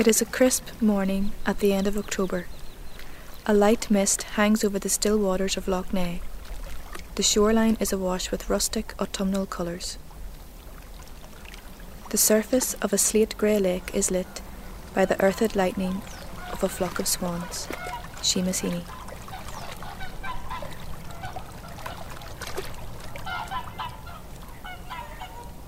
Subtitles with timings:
[0.00, 2.46] It is a crisp morning at the end of October.
[3.44, 6.20] A light mist hangs over the still waters of Lough Neagh.
[7.16, 9.98] The shoreline is awash with rustic autumnal colours.
[12.08, 14.40] The surface of a slate grey lake is lit
[14.94, 16.00] by the earthed lightning
[16.50, 17.68] of a flock of swans,
[18.22, 18.84] Heaney.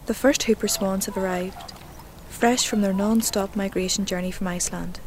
[0.07, 1.75] The first Whooper swans have arrived,
[2.43, 4.99] fresh from their non stop migration journey from Iceland.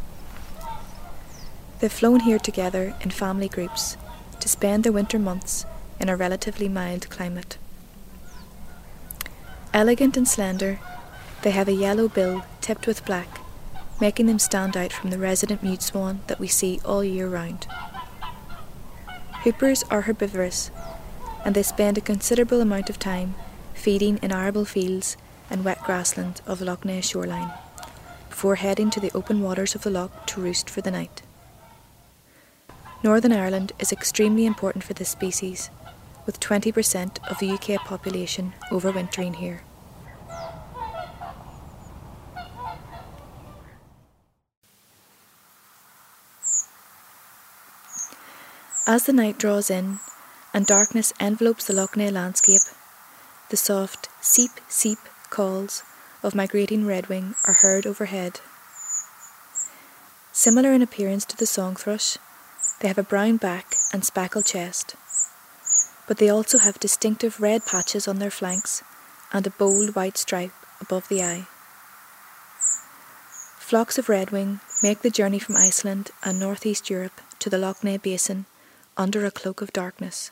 [1.82, 3.98] They've flown here together in family groups
[4.40, 5.66] to spend their winter months
[6.00, 7.58] in a relatively mild climate.
[9.74, 10.80] Elegant and slender,
[11.42, 13.42] they have a yellow bill tipped with black,
[14.00, 17.68] making them stand out from the resident mute swan that we see all year round.
[19.44, 20.72] Whoopers are herbivorous,
[21.44, 23.36] and they spend a considerable amount of time
[23.74, 25.18] feeding in arable fields
[25.50, 27.52] and wet grassland of the Lough Neagh shoreline,
[28.30, 31.22] before heading to the open waters of the loch to roost for the night.
[33.04, 35.70] Northern Ireland is extremely important for this species,
[36.26, 39.62] with 20% of the UK population overwintering here.
[48.88, 50.00] As the night draws in
[50.54, 52.62] and darkness envelopes the Lough Neagh landscape,
[53.50, 55.00] the soft seep seep
[55.36, 55.84] calls
[56.24, 58.40] of migrating redwing are heard overhead.
[60.32, 62.18] Similar in appearance to the song thrush,
[62.80, 64.96] they have a brown back and speckled chest,
[66.08, 68.82] but they also have distinctive red patches on their flanks
[69.34, 71.48] and a bold white stripe above the eye.
[73.60, 78.02] Flocks of redwing make the journey from Iceland and northeast Europe to the Lough Neagh
[78.02, 78.46] Basin
[78.96, 80.32] under a cloak of darkness.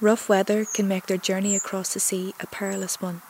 [0.00, 3.22] Rough weather can make their journey across the sea a perilous one.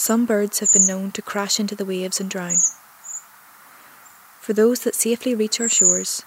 [0.00, 2.56] Some birds have been known to crash into the waves and drown.
[4.40, 6.24] For those that safely reach our shores,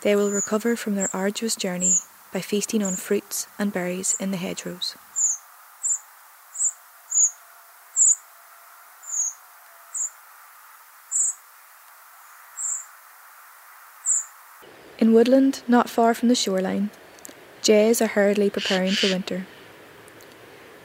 [0.00, 1.96] they will recover from their arduous journey
[2.32, 4.96] by feasting on fruits and berries in the hedgerows.
[14.98, 16.88] In woodland not far from the shoreline,
[17.60, 19.46] jays are hurriedly preparing for winter.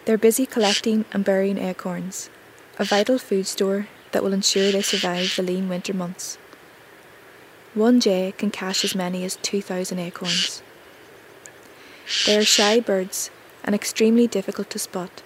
[0.05, 2.29] They're busy collecting and burying acorns,
[2.79, 6.38] a vital food store that will ensure they survive the lean winter months.
[7.73, 10.61] One jay can cache as many as 2,000 acorns.
[12.25, 13.31] They are shy birds
[13.63, 15.23] and extremely difficult to spot,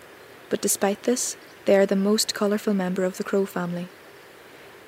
[0.49, 1.35] but despite this,
[1.65, 3.89] they are the most colourful member of the crow family.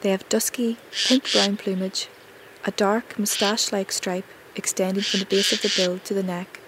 [0.01, 0.77] They have dusky,
[1.07, 2.07] pink brown plumage
[2.63, 4.25] a dark moustache like stripe
[4.55, 6.59] extending from the base of the bill to the neck,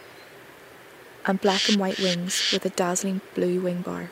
[1.25, 4.09] and black and white wings with a dazzling blue wing bar.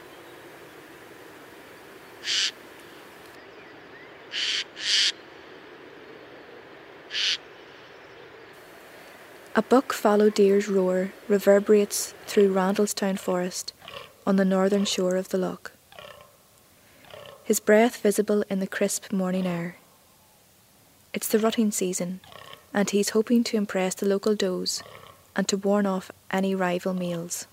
[9.53, 13.73] A buck fallow deer's roar reverberates through Randallstown Forest
[14.25, 15.73] on the northern shore of the loch.
[17.43, 19.75] His breath visible in the crisp morning air.
[21.13, 22.21] It's the rutting season,
[22.73, 24.83] and he's hoping to impress the local does
[25.35, 27.45] and to warn off any rival males.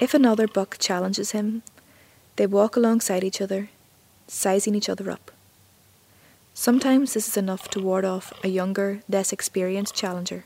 [0.00, 1.62] If another buck challenges him,
[2.36, 3.70] they walk alongside each other,
[4.28, 5.32] sizing each other up.
[6.54, 10.44] Sometimes this is enough to ward off a younger, less experienced challenger.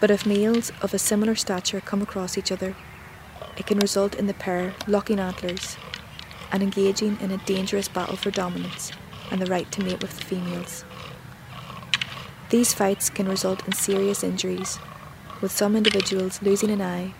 [0.00, 2.76] But if males of a similar stature come across each other,
[3.56, 5.76] it can result in the pair locking antlers
[6.52, 8.92] and engaging in a dangerous battle for dominance
[9.30, 10.84] and the right to mate with the females.
[12.54, 14.78] These fights can result in serious injuries,
[15.40, 17.12] with some individuals losing an eye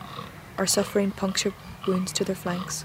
[0.56, 1.52] or suffering puncture
[1.88, 2.84] wounds to their flanks.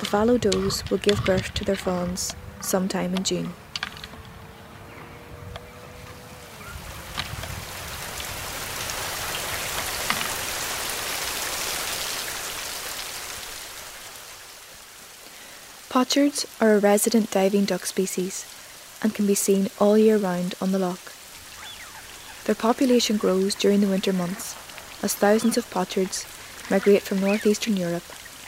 [0.00, 3.54] The fallow does will give birth to their fawns sometime in June.
[15.88, 18.44] Pochards are a resident diving duck species
[19.04, 21.12] and can be seen all year round on the loch.
[22.44, 24.56] Their population grows during the winter months
[25.04, 26.26] as thousands of pochards
[26.68, 28.02] migrate from northeastern Europe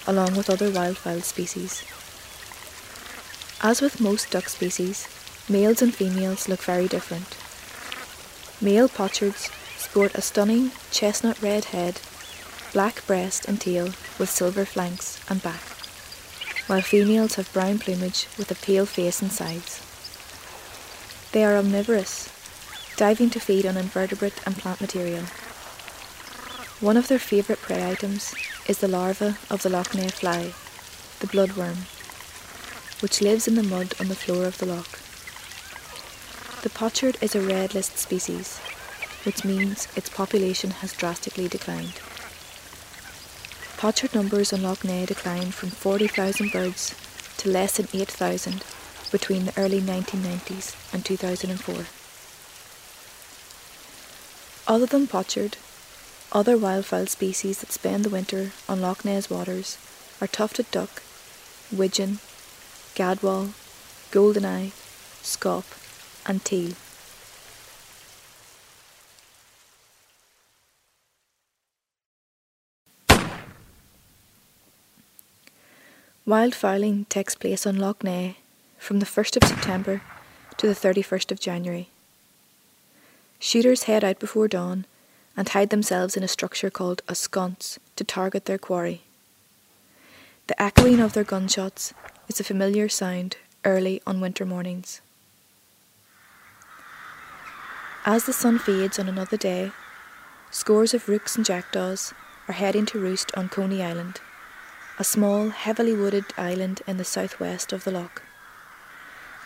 [0.08, 1.85] along with other wildfowl species.
[3.62, 5.06] As with most duck species,
[5.49, 7.37] males and females look very different.
[8.61, 12.00] Male pochards sport a stunning chestnut red head,
[12.73, 15.62] black breast and tail with silver flanks and back
[16.67, 19.86] while females have brown plumage with a pale face and sides.
[21.32, 22.31] They are omnivorous,
[22.96, 25.25] diving to feed on invertebrate and plant material.
[26.81, 28.34] One of their favourite prey items
[28.67, 30.52] is the larva of the Lough Neagh fly,
[31.20, 31.87] the bloodworm,
[33.02, 35.00] which lives in the mud on the floor of the loch.
[36.62, 38.58] The pochard is a red list species,
[39.25, 42.00] which means its population has drastically declined.
[43.76, 46.94] Pochard numbers on Lough Neagh declined from 40,000 birds
[47.38, 48.64] to less than 8,000
[49.11, 51.87] between the early 1990s and 2004.
[54.69, 55.56] Other than pochard,
[56.32, 59.79] other wildfowl species that spend the winter on Lough Neagh's waters
[60.20, 61.03] are tufted duck,
[61.70, 62.19] widgeon,
[62.94, 63.53] gadwall,
[64.11, 64.73] goldeneye,
[65.23, 65.64] scaup,
[66.26, 66.75] and teal.
[76.26, 78.35] Wildfowling takes place on Lough Neagh
[78.78, 80.02] from the 1st of September
[80.56, 81.88] to the 31st of January.
[83.38, 84.84] Shooters head out before dawn
[85.37, 89.02] and hide themselves in a structure called a sconce to target their quarry.
[90.46, 91.93] The echoing of their gunshots
[92.28, 95.00] is a familiar sound early on winter mornings.
[98.05, 99.73] As the sun fades on another day,
[100.50, 102.14] scores of rooks and jackdaws
[102.49, 104.20] are heading to roost on Coney Island
[104.99, 108.23] a small, heavily wooded island in the southwest of the loch.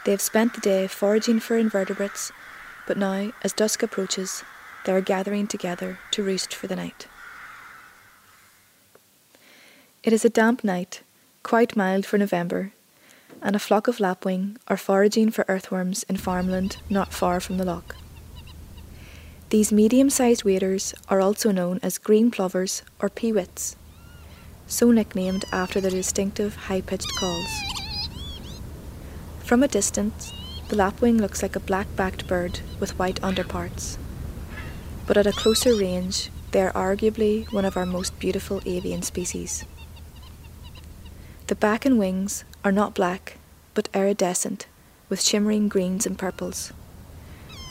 [0.05, 2.33] They have spent the day foraging for invertebrates,
[2.87, 4.43] but now, as dusk approaches,
[4.85, 7.07] they are gathering together to roost for the night.
[10.03, 11.03] It is a damp night,
[11.43, 12.73] quite mild for November,
[13.43, 17.65] and a flock of lapwing are foraging for earthworms in farmland not far from the
[17.65, 17.95] loch.
[19.51, 23.77] These medium sized waders are also known as green plovers or peewits
[24.71, 27.70] so nicknamed after their distinctive high pitched calls.
[29.51, 30.33] From a distance,
[30.69, 33.99] the lapwing looks like a black backed bird with white underparts.
[35.09, 39.65] But at a closer range, they are arguably one of our most beautiful avian species.
[41.49, 43.39] The back and wings are not black,
[43.75, 44.69] but iridescent,
[45.09, 46.73] with shimmering greens and purples.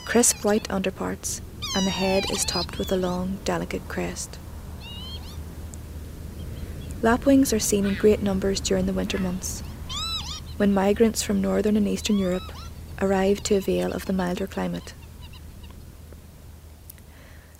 [0.04, 1.40] Crisp white underparts,
[1.74, 4.38] and the head is topped with a long, delicate crest.
[7.00, 9.62] Lapwings are seen in great numbers during the winter months,
[10.60, 12.52] when migrants from northern and eastern Europe
[13.00, 14.92] arrive to avail of the milder climate.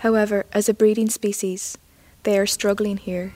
[0.00, 1.78] However, as a breeding species,
[2.24, 3.32] they are struggling here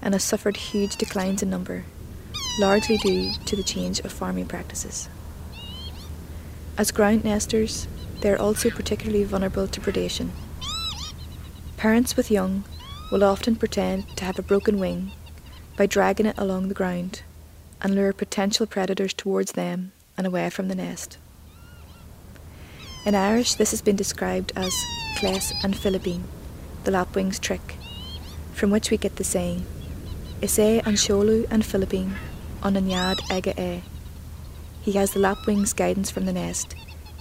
[0.00, 1.84] and have suffered huge declines in number,
[2.58, 5.10] largely due to the change of farming practices.
[6.78, 7.86] As ground nesters,
[8.22, 10.30] they are also particularly vulnerable to predation.
[11.76, 12.64] Parents with young
[13.12, 15.12] will often pretend to have a broken wing
[15.76, 17.20] by dragging it along the ground
[17.80, 21.18] and lure potential predators towards them and away from the nest.
[23.06, 24.72] In Irish, this has been described as
[25.16, 26.22] Cleas an Philibín,
[26.84, 27.76] the lapwing's trick,
[28.52, 29.66] from which we get the saying,
[30.40, 32.14] Is an Sholu and Philippine
[32.62, 33.82] on an yad ega e.
[34.80, 36.74] He has the lapwing's guidance from the nest,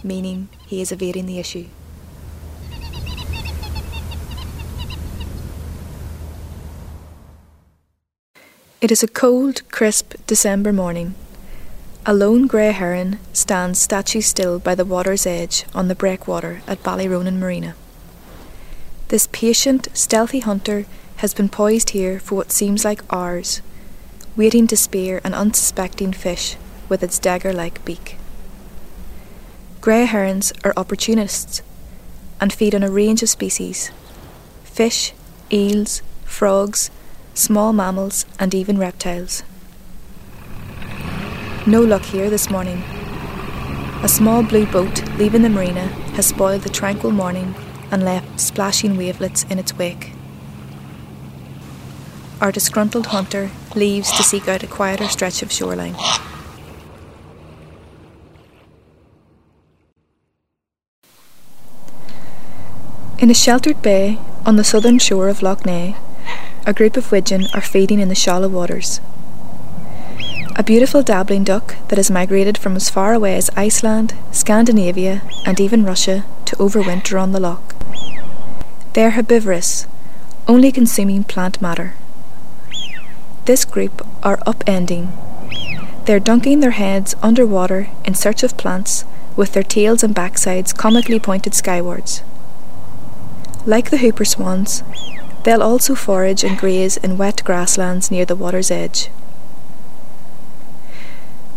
[0.04, 1.68] meaning he is evading the issue.
[8.84, 11.16] It is a cold, crisp December morning.
[12.06, 16.84] A lone grey heron stands statue still by the water's edge on the breakwater at
[16.84, 17.76] Ballyronan Marina.
[19.08, 20.86] This patient, stealthy hunter
[21.24, 23.62] has been poised here for what seems like hours,
[24.36, 26.58] waiting to spear an unsuspecting fish
[26.90, 28.18] with its dagger like beak.
[29.80, 31.62] Grey herons are opportunists
[32.42, 33.92] and feed on a range of species
[34.66, 35.14] fish,
[35.50, 36.92] eels, frogs,
[37.34, 39.44] small mammals, and even reptiles.
[41.66, 42.84] No luck here this morning.
[44.04, 45.88] A small blue boat leaving the marina
[46.18, 47.56] has spoiled the tranquil morning
[47.90, 50.12] and left splashing wavelets in its wake.
[52.42, 55.96] Our disgruntled hunter leaves to seek out a quieter stretch of shoreline.
[63.20, 65.96] In a sheltered bay on the southern shore of Lough Neagh,
[66.66, 69.02] a group of widgeon are feeding in the shallow waters.
[70.56, 75.60] A beautiful dabbling duck that has migrated from as far away as Iceland, Scandinavia, and
[75.60, 77.76] even Russia to overwinter on the loch.
[78.94, 79.88] They are herbivorous,
[80.48, 81.96] only consuming plant matter.
[83.46, 85.12] This group are upending.
[86.06, 89.06] They are dunking their heads underwater in search of plants
[89.36, 92.22] with their tails and backsides comically pointed skywards.
[93.66, 94.84] Like the whooper swans,
[95.44, 99.08] They'll also forage and graze in wet grasslands near the water's edge.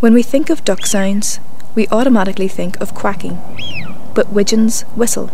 [0.01, 1.41] When we think of duck sounds,
[1.75, 3.39] we automatically think of quacking,
[4.15, 5.31] but widgeons whistle.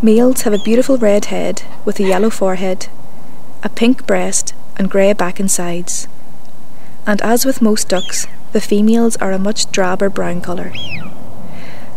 [0.00, 2.88] Males have a beautiful red head with a yellow forehead,
[3.62, 6.08] a pink breast, and grey back and sides,
[7.06, 10.72] and as with most ducks, the females are a much drabber brown colour.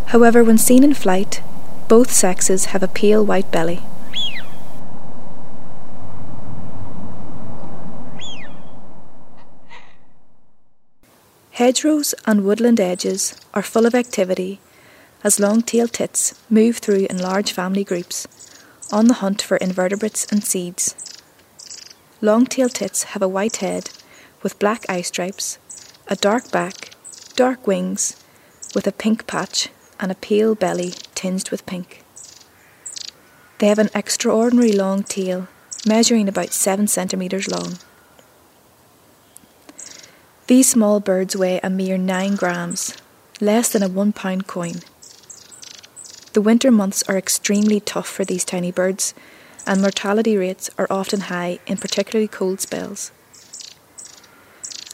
[0.07, 1.41] However, when seen in flight,
[1.87, 3.81] both sexes have a pale white belly.
[11.55, 14.59] Hedgerows and woodland edges are full of activity
[15.23, 18.27] as long-tailed tits move through in large family groups
[18.91, 20.95] on the hunt for invertebrates and seeds.
[22.19, 23.89] Long-tailed tits have a white head
[24.43, 25.57] with black eye stripes,
[26.09, 26.89] a dark back,
[27.37, 28.21] dark wings,
[28.75, 32.03] with a pink patch and a pale belly tinged with pink.
[33.59, 35.47] They have an extraordinary long tail,
[35.87, 37.77] measuring about 7 centimetres long.
[40.47, 42.95] These small birds weigh a mere 9 grams,
[43.41, 44.81] less than a one pound coin.
[46.33, 49.15] The winter months are extremely tough for these tiny birds,
[49.65, 53.11] and mortality rates are often high in particularly cold spells.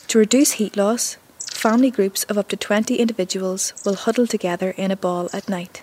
[0.07, 4.89] To reduce heat loss, family groups of up to 20 individuals will huddle together in
[4.89, 5.81] a ball at night.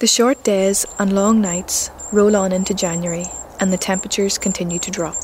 [0.00, 3.24] The short days and long nights roll on into January
[3.58, 5.16] and the temperatures continue to drop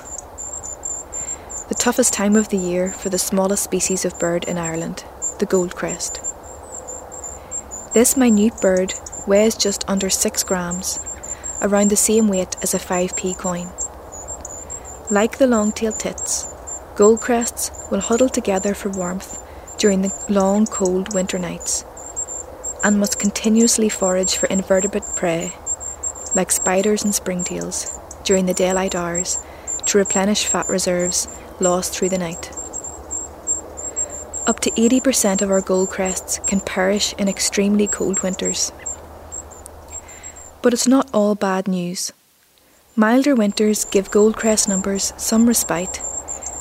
[1.69, 5.05] the toughest time of the year for the smallest species of bird in Ireland,
[5.39, 6.19] the goldcrest.
[7.95, 8.95] This minute bird
[9.29, 10.99] weighs just under 6 grams,
[11.63, 13.69] around the same weight as a 5p coin.
[15.09, 16.47] Like the long-tailed tits,
[16.97, 19.39] goldcrests will huddle together for warmth
[19.79, 21.85] during the long cold winter nights
[22.85, 25.53] and must continuously forage for invertebrate prey
[26.35, 27.91] like spiders and springtails
[28.25, 29.39] during the daylight hours
[29.87, 31.29] to replenish fat reserves
[31.61, 32.51] lost through the night.
[34.47, 38.73] Up to 80% of our goldcrests can perish in extremely cold winters.
[40.63, 42.13] But it's not all bad news.
[42.97, 46.03] Milder winters give goldcrest numbers some respite,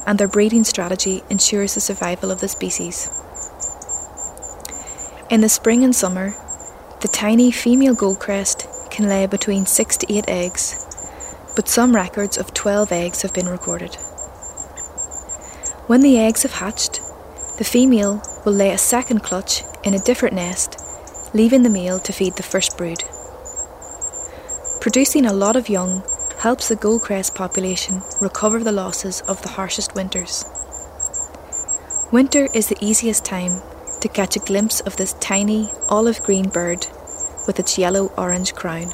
[0.06, 3.10] and their breeding strategy ensures the survival of the species.
[5.34, 6.36] In the spring and summer,
[7.02, 10.76] the tiny female goldcrest can lay between 6 to 8 eggs,
[11.56, 13.96] but some records of 12 eggs have been recorded.
[15.88, 17.02] When the eggs have hatched,
[17.58, 20.80] the female will lay a second clutch in a different nest,
[21.34, 23.04] leaving the male to feed the first brood.
[24.82, 26.04] Producing a lot of young
[26.42, 30.46] helps the goldcrest population recover the losses of the harshest winters.
[32.12, 33.64] Winter is the easiest time
[34.04, 36.86] to catch a glimpse of this tiny olive green bird
[37.48, 38.94] with its yellow orange crown.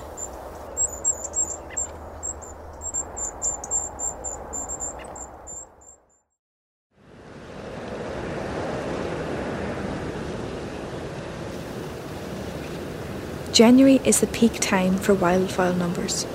[13.51, 16.27] January is the peak time for wildfowl numbers.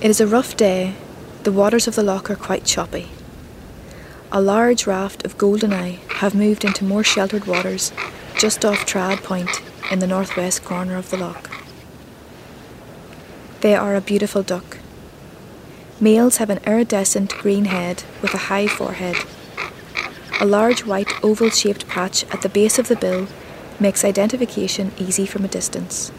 [0.00, 0.94] It is a rough day,
[1.42, 3.08] the waters of the loch are quite choppy.
[4.30, 7.92] A large raft of goldeneye have moved into more sheltered waters
[8.36, 11.48] just off Traad Point in the northwest corner of the loch.
[13.60, 14.78] They are a beautiful duck.
[16.00, 19.16] Males have an iridescent green head with a high forehead.
[20.40, 23.28] A large white oval shaped patch at the base of the bill
[23.78, 26.10] makes identification easy from a distance.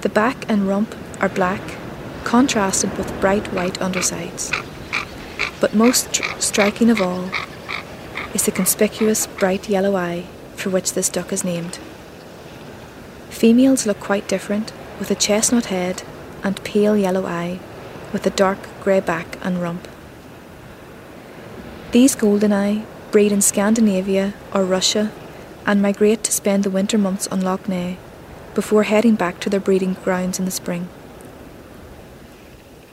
[0.00, 1.62] The back and rump are black,
[2.24, 4.50] contrasted with bright white undersides.
[5.60, 7.30] But most striking of all
[8.34, 10.24] is the conspicuous bright yellow eye
[10.56, 11.78] for which this duck is named.
[13.30, 16.02] Females look quite different, with a chestnut head
[16.42, 17.58] and pale yellow eye,
[18.12, 19.88] with a dark grey back and rump.
[21.92, 25.12] These goldeneye breed in Scandinavia or Russia
[25.66, 27.96] and migrate to spend the winter months on Lough Neagh
[28.54, 30.88] before heading back to their breeding grounds in the spring.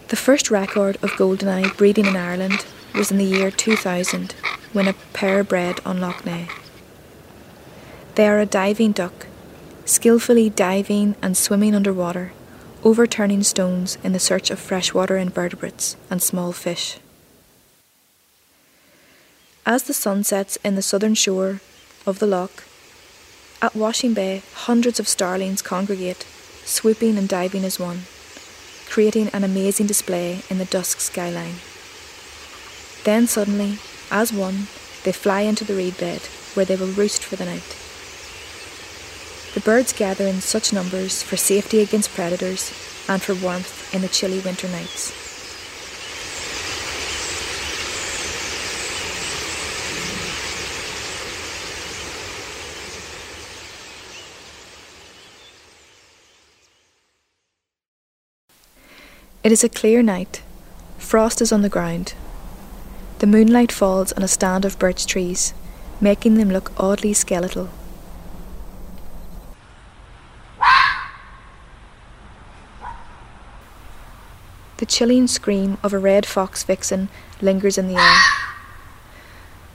[0.09, 4.35] The first record of goldeneye breeding in Ireland was in the year 2000
[4.73, 6.49] when a pair bred on Lough Neagh.
[8.15, 9.27] They are a diving duck,
[9.85, 12.33] skillfully diving and swimming underwater,
[12.83, 16.99] overturning stones in the search of freshwater invertebrates and small fish.
[19.65, 21.61] As the sun sets in the southern shore
[22.05, 22.63] of the loch.
[23.61, 26.25] At Washing Bay, hundreds of starlings congregate,
[26.65, 28.01] swooping and diving as one,
[28.89, 31.55] creating an amazing display in the dusk skyline.
[33.03, 33.77] Then suddenly,
[34.13, 34.67] as one,
[35.05, 36.19] they fly into the reed bed,
[36.53, 37.77] where they will roost for the night.
[39.53, 42.73] The birds gather in such numbers for safety against predators
[43.07, 45.13] and for warmth in the chilly winter nights.
[59.43, 60.41] It is a clear night.
[60.99, 62.13] Frost is on the ground,
[63.21, 65.53] the moonlight falls on a stand of birch trees,
[66.01, 67.69] making them look oddly skeletal.
[74.77, 77.09] The chilling scream of a red fox vixen
[77.43, 78.17] lingers in the air.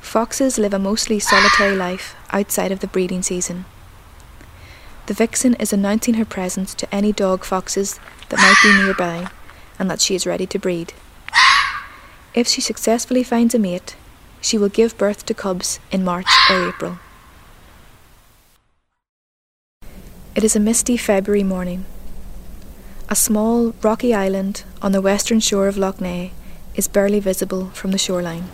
[0.01, 3.65] Foxes live a mostly solitary life outside of the breeding season.
[5.07, 8.01] The vixen is announcing her presence to any dog foxes
[8.31, 9.31] that might be nearby
[9.79, 10.95] and that she is ready to breed.
[12.37, 13.97] If she successfully finds a mate,
[14.43, 16.99] she will give birth to cubs in March or April.
[20.35, 21.87] It is a misty February morning.
[23.09, 26.33] A small rocky island on the western shore of Lough Neagh
[26.75, 28.51] is barely visible from the shoreline.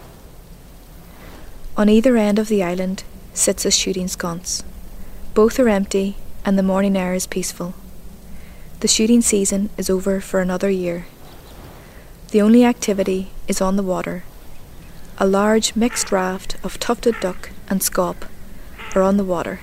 [1.76, 3.02] On either end of the island
[3.34, 4.62] sits a shooting sconce.
[5.34, 7.74] Both are empty and the morning air is peaceful.
[8.78, 11.06] The shooting season is over for another year.
[12.32, 14.24] The only activity is on the water.
[15.18, 18.24] A large mixed raft of tufted duck and scaup
[18.94, 19.60] are on the water.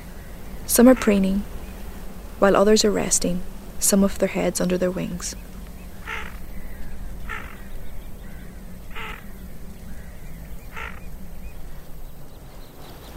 [0.68, 1.42] Some are preening,
[2.38, 3.42] while others are resting
[3.80, 5.36] some of their heads under their wings.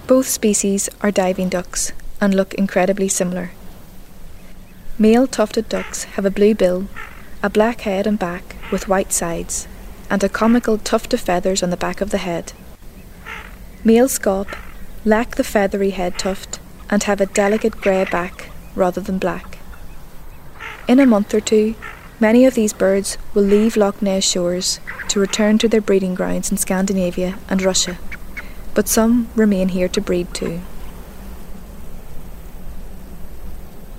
[0.06, 1.92] Both species are diving ducks
[2.22, 3.50] and look incredibly similar.
[4.98, 6.88] Male tufted ducks have a blue bill,
[7.42, 9.66] a black head and back with white sides,
[10.08, 12.52] and a comical tuft of feathers on the back of the head.
[13.84, 14.56] Male scaup
[15.04, 19.58] lack the feathery head tuft and have a delicate grey back rather than black.
[20.86, 21.74] In a month or two,
[22.20, 26.50] many of these birds will leave Lough Neagh shores to return to their breeding grounds
[26.50, 27.98] in Scandinavia and Russia,
[28.74, 30.60] but some remain here to breed too.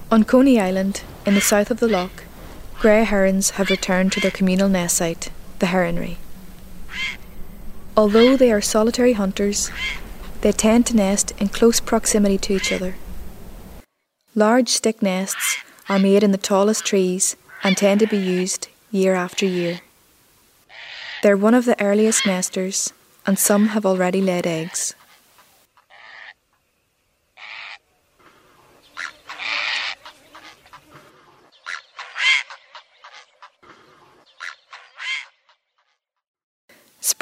[0.10, 2.24] On Coney Island, in the south of the loch,
[2.84, 6.18] grey herons have returned to their communal nest site, the heronry.
[7.96, 9.72] Although they are solitary hunters,
[10.42, 12.96] they tend to nest in close proximity to each other.
[14.36, 19.14] Large stick nests are made in the tallest trees and tend to be used year
[19.14, 19.80] after year.
[21.22, 22.92] They're one of the earliest nesters,
[23.26, 24.94] and some have already laid eggs.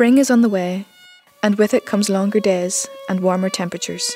[0.02, 0.86] Spring is on the way,
[1.44, 4.12] and with it comes longer days and warmer temperatures.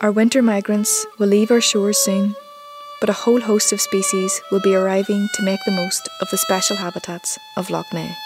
[0.00, 2.36] Our winter migrants will leave our shores soon
[3.00, 6.36] but a whole host of species will be arriving to make the most of the
[6.36, 8.23] special habitats of Lough Neagh.